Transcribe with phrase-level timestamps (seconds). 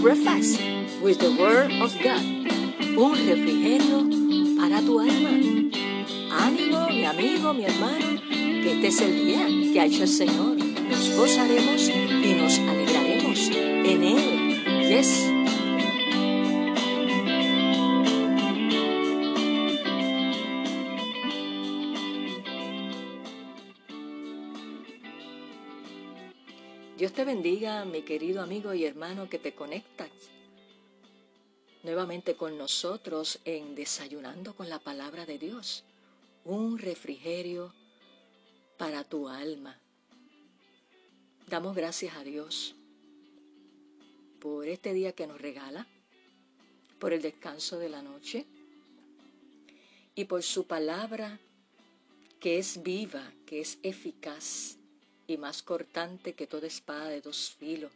[0.00, 0.60] breakfast
[1.02, 2.22] with the Word of God.
[2.96, 4.06] Un refrigerio
[4.56, 5.30] para tu alma.
[6.30, 10.56] Ánimo, mi amigo, mi hermano, que este es el día que ha hecho el Señor.
[10.56, 14.88] Nos gozaremos y nos alegraremos en Él.
[14.88, 15.37] Yes.
[27.18, 30.08] Te bendiga, mi querido amigo y hermano que te conectas
[31.82, 35.82] nuevamente con nosotros en Desayunando con la Palabra de Dios,
[36.44, 37.74] un refrigerio
[38.76, 39.80] para tu alma.
[41.48, 42.76] Damos gracias a Dios
[44.38, 45.88] por este día que nos regala,
[47.00, 48.46] por el descanso de la noche
[50.14, 51.40] y por su palabra
[52.38, 54.77] que es viva, que es eficaz
[55.28, 57.92] y más cortante que toda espada de dos filos,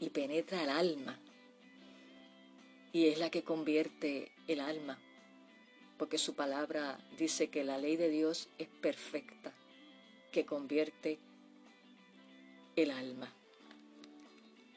[0.00, 1.18] y penetra el alma,
[2.92, 4.98] y es la que convierte el alma,
[5.96, 9.54] porque su palabra dice que la ley de Dios es perfecta,
[10.32, 11.18] que convierte
[12.74, 13.32] el alma.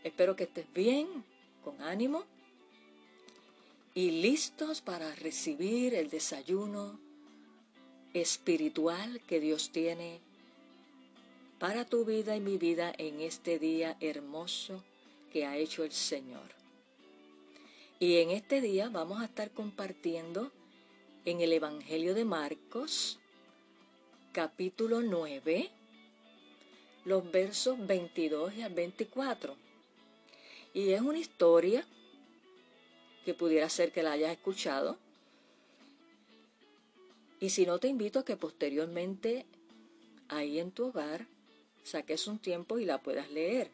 [0.03, 1.07] Espero que estés bien,
[1.63, 2.25] con ánimo
[3.95, 6.99] y listos para recibir el desayuno
[8.13, 10.19] espiritual que Dios tiene
[11.63, 14.83] para tu vida y mi vida en este día hermoso
[15.31, 16.43] que ha hecho el Señor.
[17.99, 20.51] Y en este día vamos a estar compartiendo
[21.23, 23.17] en el Evangelio de Marcos,
[24.33, 25.69] capítulo 9,
[27.05, 29.55] los versos 22 y al 24.
[30.73, 31.87] Y es una historia
[33.23, 34.97] que pudiera ser que la hayas escuchado.
[37.39, 39.45] Y si no, te invito a que posteriormente,
[40.27, 41.25] ahí en tu hogar,
[41.83, 43.69] saques un tiempo y la puedas leer.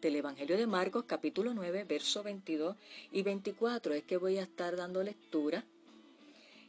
[0.00, 2.76] Del Evangelio de Marcos capítulo 9, verso 22
[3.10, 5.64] y 24 es que voy a estar dando lectura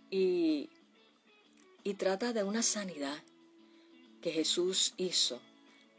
[0.09, 0.69] y,
[1.83, 3.21] y trata de una sanidad
[4.21, 5.41] que Jesús hizo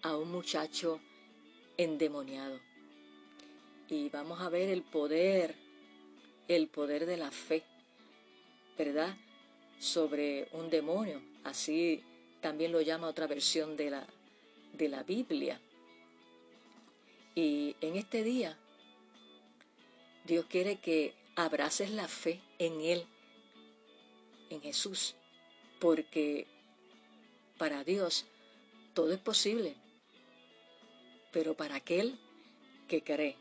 [0.01, 0.99] a un muchacho
[1.77, 2.59] endemoniado.
[3.89, 5.55] Y vamos a ver el poder,
[6.49, 7.63] el poder de la fe,
[8.79, 9.15] ¿verdad?
[9.79, 11.21] Sobre un demonio.
[11.45, 12.03] Así
[12.41, 14.07] también lo llama otra versión de la,
[14.77, 15.61] de la Biblia.
[17.35, 18.57] Y en este día,
[20.25, 23.07] Dios quiere que abraces la fe en Él,
[24.51, 25.15] en Jesús,
[25.81, 26.47] porque
[27.59, 28.27] para Dios
[28.95, 29.77] todo es posible,
[31.33, 32.19] pero para aquel
[32.89, 33.37] que cree.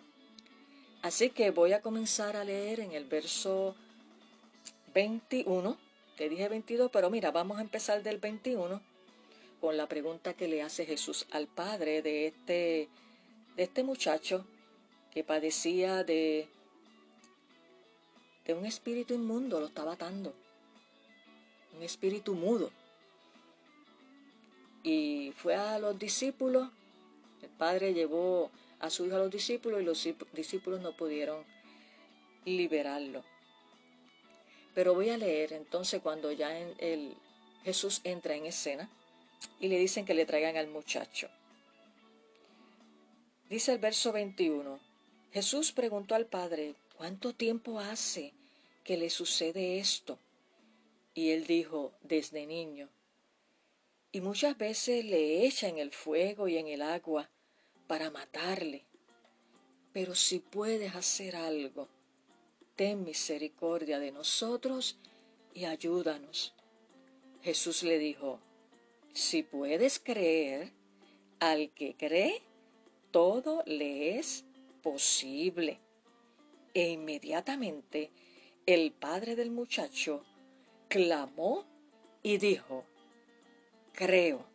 [1.01, 3.75] Así que voy a comenzar a leer en el verso
[4.93, 5.77] 21,
[6.17, 8.94] te dije 22, pero mira, vamos a empezar del 21
[9.61, 12.89] con la pregunta que le hace Jesús al padre de este,
[13.55, 14.45] de este muchacho
[15.11, 16.47] que padecía de,
[18.45, 20.33] de un espíritu inmundo, lo estaba atando,
[21.75, 22.71] un espíritu mudo.
[24.83, 26.69] Y fue a los discípulos,
[27.41, 31.43] el padre llevó a su hijo a los discípulos y los discípulos no pudieron
[32.45, 33.23] liberarlo.
[34.75, 37.15] Pero voy a leer entonces cuando ya el,
[37.63, 38.89] Jesús entra en escena
[39.59, 41.29] y le dicen que le traigan al muchacho.
[43.49, 44.79] Dice el verso 21,
[45.31, 48.33] Jesús preguntó al Padre, ¿cuánto tiempo hace
[48.83, 50.17] que le sucede esto?
[51.13, 52.89] Y él dijo, desde niño.
[54.11, 57.29] Y muchas veces le echa en el fuego y en el agua
[57.87, 58.85] para matarle.
[59.93, 61.87] Pero si puedes hacer algo,
[62.75, 64.97] ten misericordia de nosotros
[65.53, 66.53] y ayúdanos.
[67.43, 68.39] Jesús le dijo,
[69.15, 70.73] si puedes creer,
[71.39, 72.41] al que cree,
[73.11, 74.43] todo le es
[74.83, 75.79] posible.
[76.73, 78.11] E inmediatamente
[78.65, 80.21] el padre del muchacho
[80.89, 81.65] clamó
[82.23, 82.83] y dijo,
[83.93, 84.45] creo,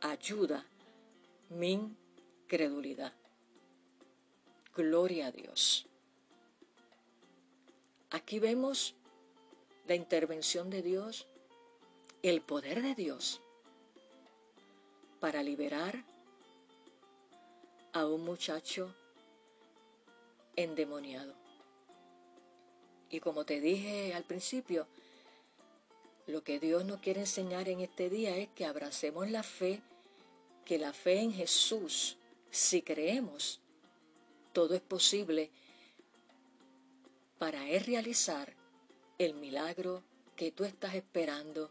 [0.00, 0.66] ayuda
[1.48, 3.12] mi incredulidad.
[4.74, 5.86] Gloria a Dios.
[8.10, 8.96] Aquí vemos
[9.86, 11.28] la intervención de Dios,
[12.22, 13.40] el poder de Dios
[15.20, 16.04] para liberar
[17.92, 18.94] a un muchacho
[20.56, 21.34] endemoniado.
[23.10, 24.86] Y como te dije al principio,
[26.26, 29.80] lo que Dios nos quiere enseñar en este día es que abracemos la fe,
[30.64, 32.18] que la fe en Jesús,
[32.50, 33.60] si creemos,
[34.52, 35.50] todo es posible
[37.38, 38.54] para Él realizar
[39.16, 40.02] el milagro
[40.36, 41.70] que tú estás esperando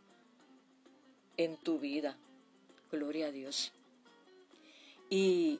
[1.37, 2.17] en tu vida.
[2.91, 3.71] Gloria a Dios.
[5.09, 5.59] Y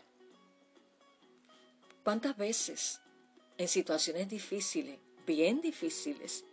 [2.03, 3.01] cuántas veces
[3.57, 6.45] en situaciones difíciles, bien difíciles,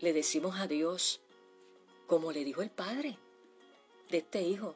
[0.00, 1.20] le decimos a Dios,
[2.06, 3.16] como le dijo el Padre
[4.08, 4.74] de este hijo,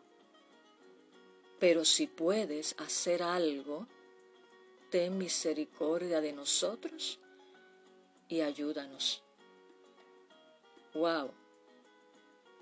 [1.59, 3.87] pero si puedes hacer algo,
[4.91, 7.19] ten misericordia de nosotros
[8.29, 9.23] y ayúdanos.
[10.93, 11.31] Wow,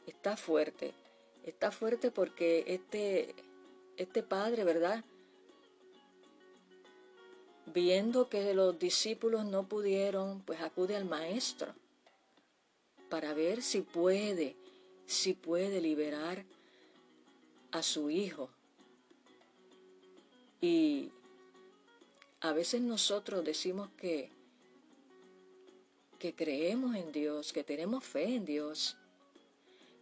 [0.07, 0.95] está fuerte,
[1.45, 3.35] está fuerte porque este,
[3.97, 5.05] este padre, ¿verdad?
[7.67, 11.75] Viendo que los discípulos no pudieron, pues acude al maestro
[13.09, 14.57] para ver si puede,
[15.07, 16.45] si puede liberar
[17.71, 18.51] a su hijo.
[20.61, 21.11] Y
[22.41, 24.31] a veces nosotros decimos que,
[26.19, 28.97] que creemos en Dios, que tenemos fe en Dios,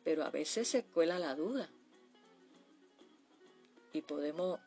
[0.05, 1.69] pero a veces se cuela la duda.
[3.93, 4.61] Y podemos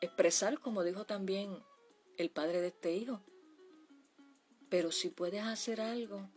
[0.00, 1.62] expresar, como dijo también
[2.16, 3.20] el padre de este hijo,
[4.68, 6.28] pero si puedes hacer algo,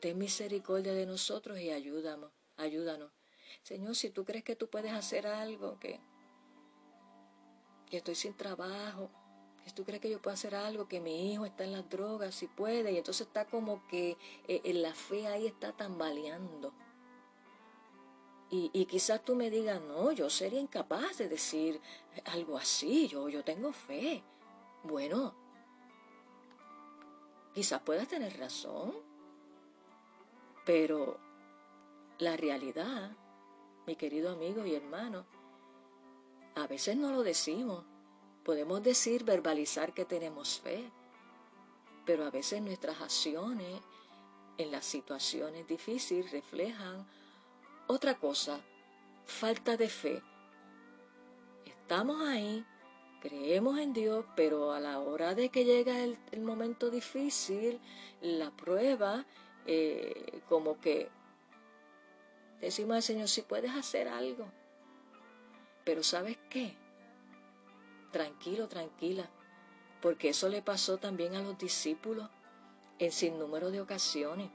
[0.00, 3.10] ten misericordia de nosotros y ayúdanos, ayúdanos.
[3.62, 6.00] Señor, si tú crees que tú puedes hacer algo, que,
[7.88, 9.10] que estoy sin trabajo,
[9.64, 12.34] si tú crees que yo puedo hacer algo, que mi hijo está en las drogas,
[12.34, 16.74] si puede, y entonces está como que eh, en la fe ahí está tambaleando.
[18.50, 21.80] Y, quizás tú me digas, no, yo sería incapaz de decir
[22.26, 24.22] algo así, yo, yo tengo fe.
[24.84, 25.34] Bueno,
[27.52, 28.94] quizás puedas tener razón,
[30.64, 31.18] pero
[32.18, 33.10] la realidad,
[33.88, 35.26] mi querido amigo y hermano,
[36.54, 37.84] a veces no lo decimos
[38.44, 40.90] Podemos decir, verbalizar que tenemos fe,
[42.04, 43.80] pero a veces nuestras acciones
[44.58, 47.08] en las situaciones difíciles reflejan
[47.86, 48.60] otra cosa,
[49.26, 50.22] falta de fe.
[51.64, 52.64] Estamos ahí,
[53.20, 57.80] creemos en Dios, pero a la hora de que llega el, momento difícil,
[58.20, 59.26] la prueba,
[59.66, 61.10] eh, como que
[62.60, 64.46] decimos al Señor, si puedes hacer algo,
[65.84, 66.76] pero ¿sabes qué?
[68.14, 69.28] tranquilo, tranquila,
[70.00, 72.30] porque eso le pasó también a los discípulos
[73.00, 74.52] en sin número de ocasiones,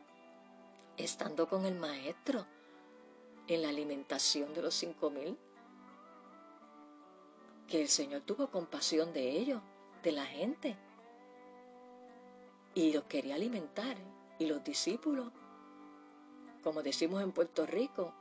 [0.96, 2.46] estando con el maestro
[3.56, 5.38] en la alimentación de los cinco mil,
[7.68, 9.62] que el Señor tuvo compasión de ellos,
[10.04, 10.78] de la gente,
[12.74, 13.98] y los quería alimentar.
[14.38, 15.32] Y los discípulos,
[16.64, 18.14] como decimos en Puerto Rico,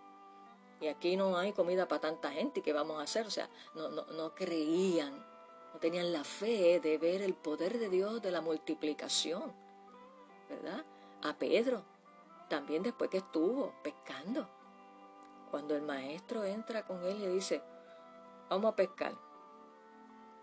[0.80, 3.26] y aquí no hay comida para tanta gente, ¿qué vamos a hacer?
[3.26, 5.14] O sea, no, no, no creían,
[5.72, 9.52] no tenían la fe de ver el poder de Dios de la multiplicación,
[10.48, 10.84] ¿verdad?
[11.22, 11.84] A Pedro,
[12.48, 14.48] también después que estuvo pescando,
[15.48, 17.62] cuando el maestro entra con él y le dice,
[18.48, 19.12] vamos a pescar.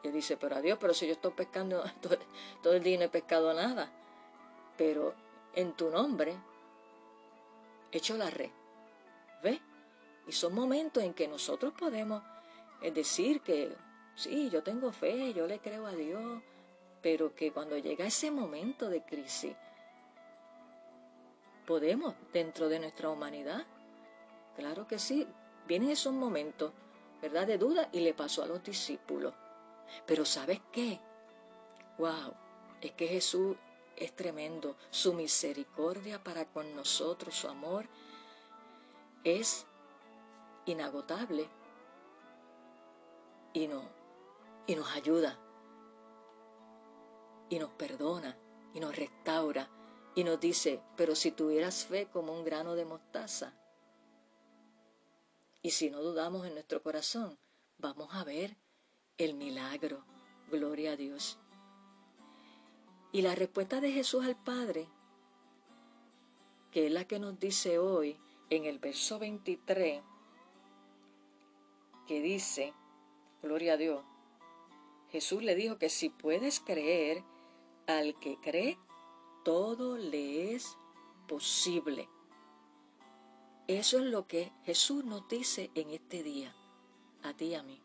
[0.03, 2.17] Y él dice, pero adiós, pero si yo estoy pescando todo,
[2.61, 3.91] todo el día no he pescado nada,
[4.77, 5.13] pero
[5.53, 6.35] en tu nombre
[7.91, 8.51] hecho la red.
[9.41, 9.59] ¿Ves?
[10.27, 12.21] Y son momentos en que nosotros podemos
[12.81, 13.75] decir que
[14.15, 16.41] sí, yo tengo fe, yo le creo a Dios,
[17.01, 19.55] pero que cuando llega ese momento de crisis,
[21.65, 23.65] podemos dentro de nuestra humanidad.
[24.55, 25.27] Claro que sí,
[25.67, 26.71] vienen esos momentos,
[27.21, 27.47] ¿verdad?
[27.47, 29.33] De duda y le pasó a los discípulos.
[30.05, 31.00] Pero ¿sabes qué?
[31.97, 32.33] ¡Wow!
[32.81, 33.57] Es que Jesús
[33.97, 34.75] es tremendo.
[34.89, 37.88] Su misericordia para con nosotros, su amor,
[39.24, 39.65] es
[40.65, 41.47] inagotable
[43.53, 43.83] y, no,
[44.67, 45.38] y nos ayuda
[47.50, 48.38] y nos perdona
[48.74, 49.69] y nos restaura
[50.15, 53.53] y nos dice, pero si tuvieras fe como un grano de mostaza
[55.65, 57.39] y si no dudamos en nuestro corazón,
[57.79, 58.55] vamos a ver
[59.17, 60.05] el milagro.
[60.51, 61.39] Gloria a Dios.
[63.12, 64.88] Y la respuesta de Jesús al Padre,
[66.69, 68.15] que es la que nos dice hoy
[68.51, 70.03] en el verso 23,
[72.05, 72.72] que dice,
[73.41, 74.05] gloria a Dios,
[75.10, 77.24] Jesús le dijo que si puedes creer,
[77.88, 78.77] al que cree,
[79.43, 80.77] todo le es
[81.27, 82.07] posible.
[83.67, 86.55] Eso es lo que Jesús nos dice en este día,
[87.24, 87.81] a ti y a mí.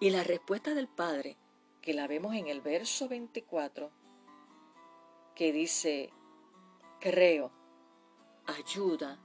[0.00, 1.36] Y la respuesta del Padre,
[1.82, 3.90] que la vemos en el verso 24,
[5.34, 6.10] que dice,
[7.00, 7.52] creo,
[8.46, 9.18] ayuda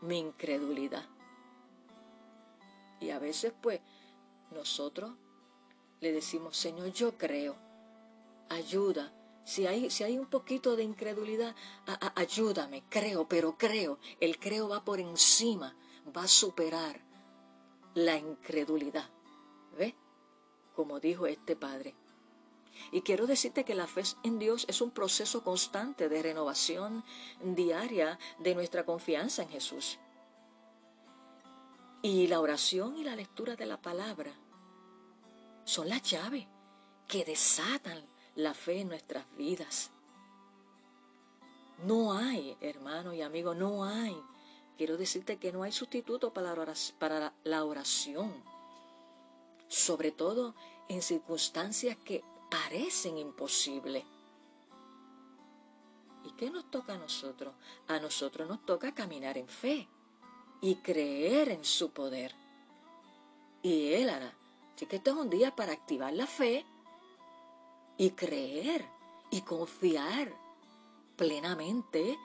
[0.00, 1.08] mi incredulidad.
[3.00, 3.80] Y a veces pues
[4.52, 5.16] nosotros
[6.00, 7.56] le decimos, Señor, yo creo,
[8.50, 9.12] ayuda.
[9.44, 11.54] Si hay, si hay un poquito de incredulidad,
[12.14, 13.98] ayúdame, creo, pero creo.
[14.20, 15.76] El creo va por encima,
[16.16, 17.00] va a superar
[17.94, 19.08] la incredulidad.
[19.76, 19.94] ¿Ves?
[20.74, 21.94] Como dijo este padre.
[22.90, 27.04] Y quiero decirte que la fe en Dios es un proceso constante de renovación
[27.42, 29.98] diaria de nuestra confianza en Jesús.
[32.02, 34.32] Y la oración y la lectura de la palabra
[35.64, 36.46] son las llaves
[37.06, 39.90] que desatan la fe en nuestras vidas.
[41.84, 44.16] No hay, hermano y amigo, no hay.
[44.76, 48.32] Quiero decirte que no hay sustituto para la oración,
[49.68, 50.54] sobre todo
[50.88, 54.04] en circunstancias que parecen imposibles.
[56.24, 57.54] ¿Y qué nos toca a nosotros?
[57.86, 59.88] A nosotros nos toca caminar en fe
[60.60, 62.34] y creer en su poder.
[63.62, 64.32] Y Él hará.
[64.74, 66.64] Así que este es un día para activar la fe
[67.96, 68.86] y creer
[69.30, 70.32] y confiar
[71.16, 72.18] plenamente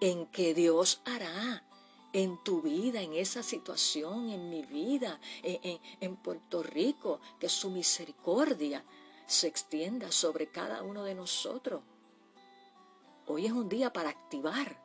[0.00, 1.64] en que Dios hará
[2.12, 7.70] en tu vida, en esa situación, en mi vida, en, en, Puerto Rico, que su
[7.70, 8.84] misericordia
[9.26, 11.82] se extienda sobre cada uno de nosotros.
[13.26, 14.76] Hoy es un día para activar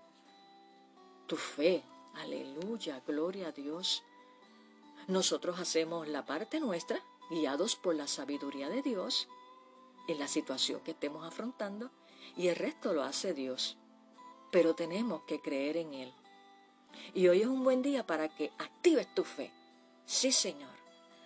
[1.25, 1.84] tu fe.
[2.15, 4.03] Aleluya, gloria a Dios.
[5.08, 9.27] Nosotros hacemos la parte nuestra, guiados por la sabiduría de Dios,
[10.08, 11.92] en la situación que estemos afrontando,
[12.36, 13.78] y el resto lo hace Dios.
[14.52, 16.14] Pero tenemos que creer en Él.
[17.14, 19.52] Y hoy es un buen día para que actives tu fe.
[20.06, 20.76] Sí, Señor,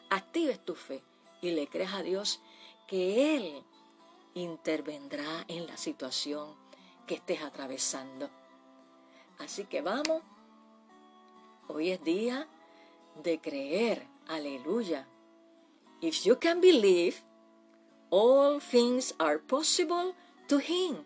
[0.10, 1.04] actives tu fe
[1.42, 2.42] y le creas a Dios
[2.88, 3.64] que Él
[4.34, 6.56] intervendrá en la situación
[7.06, 8.30] que estés atravesando.
[9.40, 10.22] Así que vamos,
[11.68, 12.48] hoy es día
[13.24, 15.08] de creer, aleluya.
[16.02, 17.18] If you can believe,
[18.12, 20.16] all things are possible
[20.48, 21.06] to him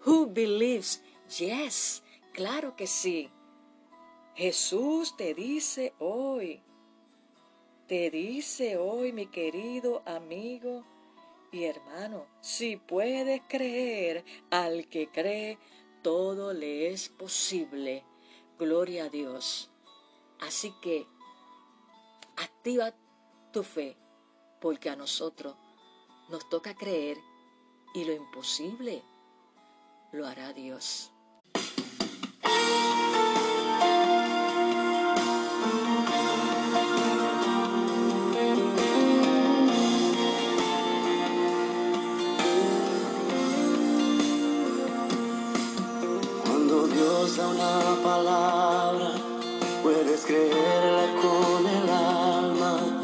[0.00, 1.00] who believes.
[1.38, 2.02] Yes,
[2.32, 3.30] claro que sí.
[4.34, 6.62] Jesús te dice hoy,
[7.86, 10.84] te dice hoy, mi querido amigo,
[11.50, 15.58] y hermano, si puedes creer, al que cree,
[16.02, 18.04] todo le es posible.
[18.58, 19.70] Gloria a Dios.
[20.40, 21.06] Así que
[22.36, 22.94] activa
[23.52, 23.96] tu fe,
[24.60, 25.56] porque a nosotros
[26.28, 27.18] nos toca creer
[27.94, 29.02] y lo imposible
[30.12, 31.10] lo hará Dios.
[47.46, 49.12] una palabra,
[49.82, 53.00] puedes creerla con el alma,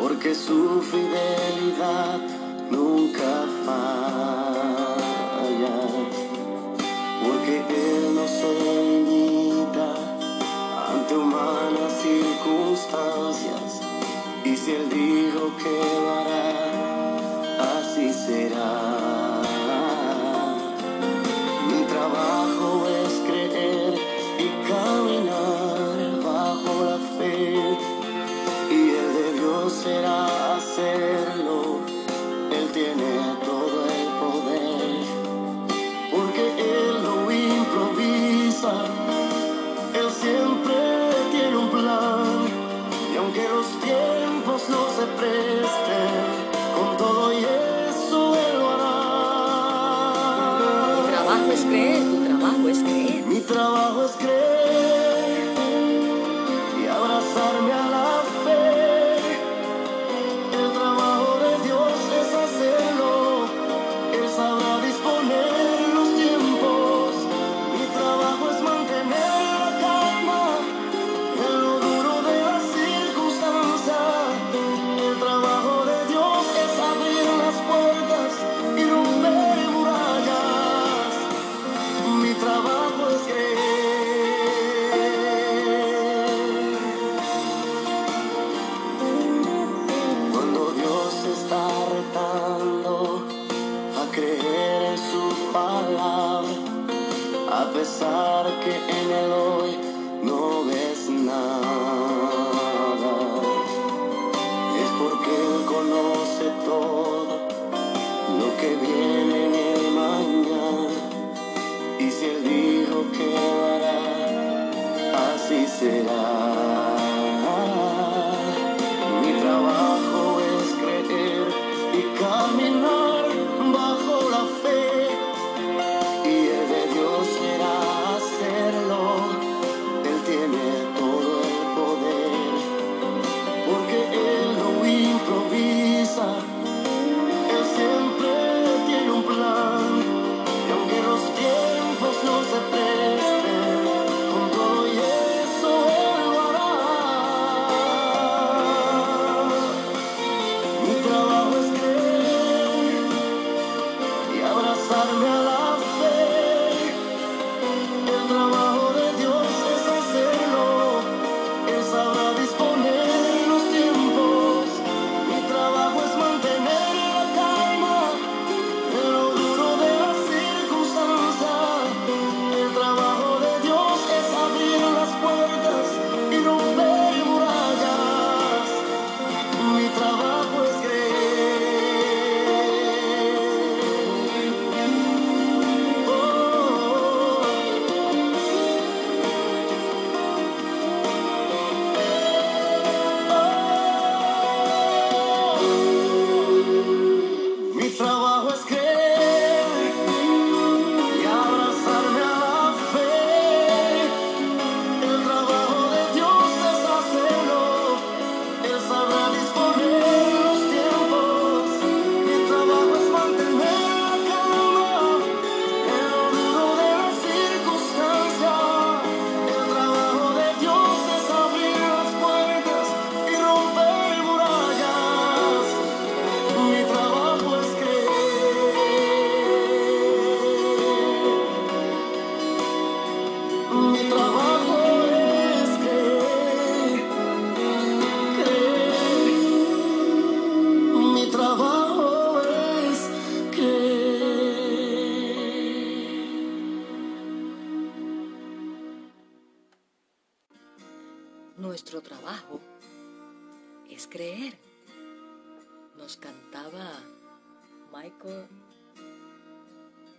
[0.00, 2.41] porque su fidelidad
[2.72, 3.30] nunca
[3.66, 4.66] falla,
[7.22, 9.88] porque Él no se limita
[10.92, 13.68] ante humanas circunstancias,
[14.44, 15.74] y si Él dijo que
[16.04, 16.48] lo hará,
[17.78, 19.31] así será.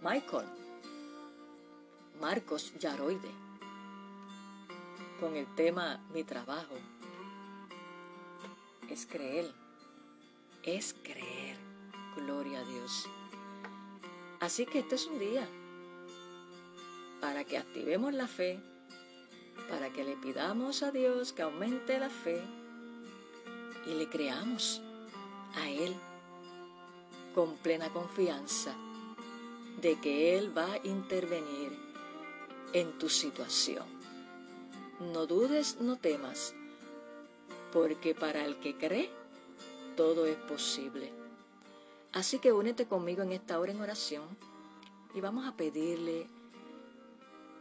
[0.04, 0.46] Michael,
[2.20, 3.32] Marcos Yaroide,
[5.18, 6.76] con el tema Mi trabajo
[8.89, 9.50] es creer,
[10.63, 11.56] es creer,
[12.18, 13.08] gloria a Dios.
[14.42, 15.48] Así que este es un día
[17.22, 18.60] para que activemos la fe,
[19.70, 22.44] para que le pidamos a Dios que aumente la fe
[23.86, 24.82] y le creamos
[25.56, 25.96] a Él
[27.34, 28.76] con plena confianza
[29.81, 31.71] de que Él va a intervenir
[32.73, 33.86] en tu situación.
[34.99, 36.53] No dudes, no temas,
[37.71, 39.09] porque para el que cree,
[39.95, 41.12] todo es posible.
[42.13, 44.23] Así que únete conmigo en esta hora en oración
[45.13, 46.27] y vamos a pedirle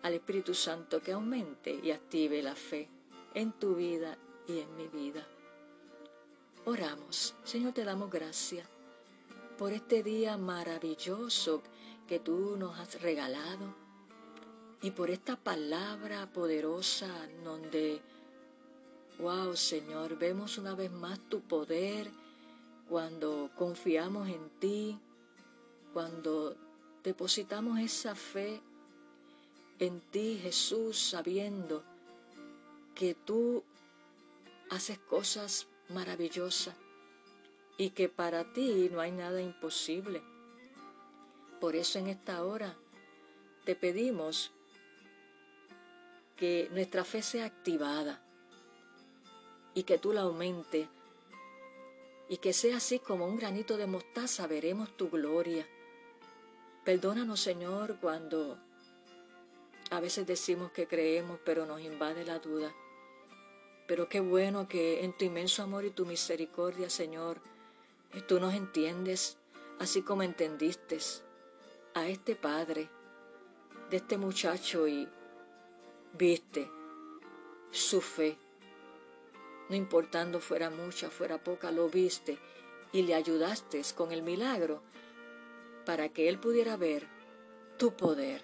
[0.02, 2.88] al Espíritu Santo que aumente y active la fe
[3.34, 5.26] en tu vida y en mi vida.
[6.64, 7.34] Oramos.
[7.44, 8.68] Señor, te damos gracias
[9.58, 11.62] por este día maravilloso
[12.12, 13.74] que tú nos has regalado
[14.82, 17.08] y por esta palabra poderosa
[17.42, 18.02] donde,
[19.18, 22.10] wow, Señor, vemos una vez más tu poder
[22.86, 24.98] cuando confiamos en ti,
[25.94, 26.54] cuando
[27.02, 28.60] depositamos esa fe
[29.78, 31.82] en ti, Jesús, sabiendo
[32.94, 33.64] que tú
[34.68, 36.74] haces cosas maravillosas
[37.78, 40.31] y que para ti no hay nada imposible.
[41.62, 42.74] Por eso en esta hora
[43.64, 44.50] te pedimos
[46.36, 48.20] que nuestra fe sea activada
[49.72, 50.88] y que tú la aumentes
[52.28, 55.64] y que sea así como un granito de mostaza veremos tu gloria.
[56.84, 58.58] Perdónanos, Señor, cuando
[59.92, 62.74] a veces decimos que creemos, pero nos invade la duda.
[63.86, 67.40] Pero qué bueno que en tu inmenso amor y tu misericordia, Señor,
[68.26, 69.38] tú nos entiendes,
[69.78, 70.98] así como entendiste
[71.94, 72.88] a este padre
[73.90, 75.08] de este muchacho y
[76.14, 76.70] viste
[77.70, 78.36] su fe.
[79.68, 82.38] No importando fuera mucha, fuera poca, lo viste
[82.92, 84.82] y le ayudaste con el milagro
[85.84, 87.06] para que él pudiera ver
[87.78, 88.42] tu poder.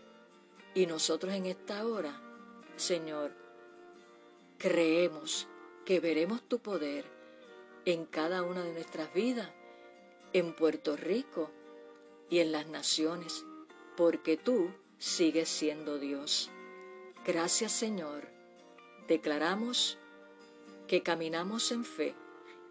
[0.74, 2.20] Y nosotros en esta hora,
[2.76, 3.32] Señor,
[4.58, 5.48] creemos
[5.84, 7.04] que veremos tu poder
[7.84, 9.50] en cada una de nuestras vidas,
[10.34, 11.50] en Puerto Rico
[12.30, 13.44] y en las naciones,
[13.96, 16.50] porque tú sigues siendo Dios.
[17.24, 18.28] Gracias Señor.
[19.06, 19.98] Declaramos
[20.86, 22.14] que caminamos en fe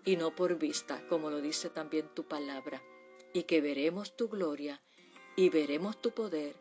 [0.05, 2.81] y no por vista, como lo dice también tu palabra,
[3.33, 4.81] y que veremos tu gloria
[5.35, 6.55] y veremos tu poder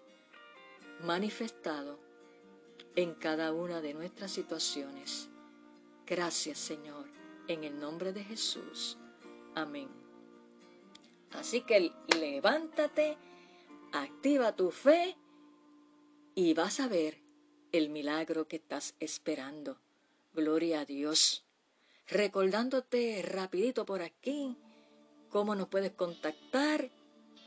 [1.05, 1.99] manifestado
[2.95, 5.29] en cada una de nuestras situaciones.
[6.07, 7.07] Gracias Señor,
[7.49, 8.97] en el nombre de Jesús.
[9.55, 10.06] Amén.
[11.39, 13.17] Así que levántate,
[13.93, 15.17] activa tu fe
[16.35, 17.23] y vas a ver
[17.73, 19.79] el milagro que estás esperando.
[20.35, 21.45] Gloria a Dios.
[22.09, 24.57] Recordándote rapidito por aquí
[25.29, 26.91] cómo nos puedes contactar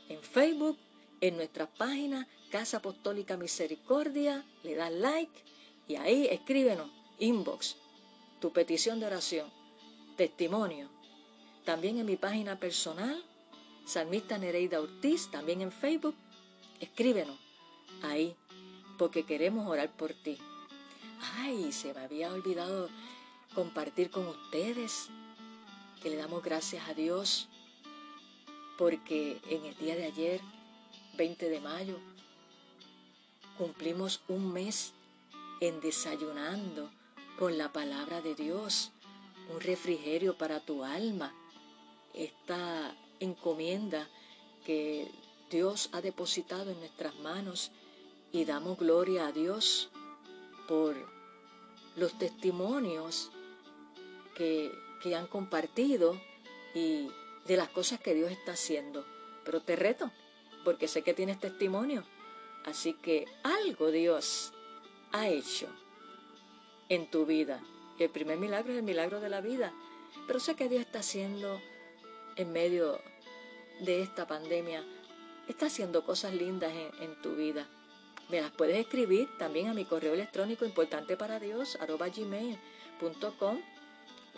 [0.08, 0.78] en Facebook
[1.20, 5.44] en nuestra página Casa Apostólica Misericordia, le das like
[5.86, 7.76] y ahí escríbenos, inbox,
[8.40, 9.50] tu petición de oración,
[10.16, 10.90] testimonio.
[11.64, 13.24] También en mi página personal,
[13.90, 16.14] Salmista Nereida Ortiz, también en Facebook,
[16.78, 17.36] escríbenos
[18.02, 18.36] ahí,
[18.96, 20.38] porque queremos orar por ti.
[21.38, 22.88] Ay, se me había olvidado
[23.52, 25.08] compartir con ustedes
[26.00, 27.48] que le damos gracias a Dios
[28.78, 30.40] porque en el día de ayer,
[31.16, 31.98] 20 de mayo,
[33.58, 34.92] cumplimos un mes
[35.60, 36.92] en desayunando
[37.40, 38.92] con la palabra de Dios,
[39.52, 41.34] un refrigerio para tu alma,
[42.14, 44.08] esta encomienda
[44.64, 45.10] que
[45.50, 47.70] Dios ha depositado en nuestras manos
[48.32, 49.90] y damos gloria a Dios
[50.68, 50.96] por
[51.96, 53.30] los testimonios
[54.36, 56.20] que, que han compartido
[56.74, 57.08] y
[57.46, 59.04] de las cosas que Dios está haciendo.
[59.44, 60.10] Pero te reto,
[60.64, 62.04] porque sé que tienes testimonio.
[62.64, 64.52] Así que algo Dios
[65.12, 65.66] ha hecho
[66.88, 67.60] en tu vida.
[67.98, 69.72] El primer milagro es el milagro de la vida.
[70.26, 71.60] Pero sé que Dios está haciendo
[72.40, 72.98] en medio
[73.80, 74.84] de esta pandemia,
[75.48, 77.66] está haciendo cosas lindas en, tu vida.
[78.28, 83.60] Me las puedes escribir también a mi correo electrónico importante para Dios, arroba gmail.com.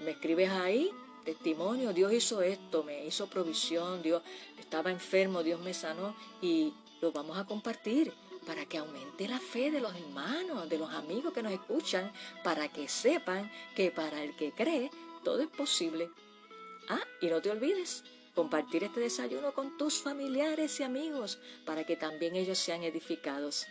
[0.04, 0.90] Me escribes ahí
[1.24, 4.22] testimonio, Dios hizo esto, me hizo provisión, Dios
[4.58, 8.12] estaba enfermo, Dios me sanó y lo vamos a compartir
[8.46, 12.10] para que aumente la fe de los hermanos, de los amigos que nos escuchan,
[12.42, 14.90] para que sepan que para el que cree
[15.22, 16.10] todo es posible.
[16.88, 21.97] Ah, y no te olvides, compartir este desayuno con tus familiares y amigos para que
[21.97, 23.66] también ellos sean edificados.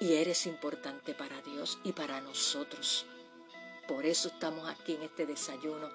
[0.00, 3.06] Y eres importante para Dios y para nosotros.
[3.86, 5.90] Por eso estamos aquí en este desayuno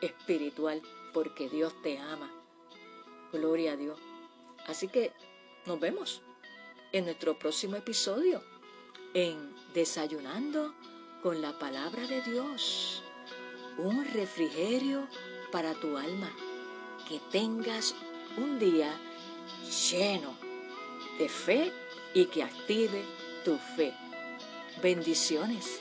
[0.00, 0.80] espiritual,
[1.12, 2.30] porque Dios te ama.
[3.32, 3.98] Gloria a Dios.
[4.66, 5.12] Así que
[5.66, 6.22] nos vemos
[6.92, 8.42] en nuestro próximo episodio
[9.14, 10.74] en Desayunando
[11.22, 13.02] con la palabra de Dios.
[13.82, 15.08] Un refrigerio
[15.50, 16.30] para tu alma.
[17.08, 17.94] Que tengas
[18.36, 18.92] un día
[19.90, 20.34] lleno
[21.18, 21.72] de fe
[22.12, 23.02] y que active
[23.42, 23.94] tu fe.
[24.82, 25.80] Bendiciones.